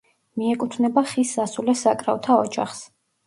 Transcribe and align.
მიეკუთვნება 0.41 1.03
ხის 1.11 1.33
სასულე 1.37 1.77
საკრავთა 1.83 2.39
ოჯახს. 2.47 2.81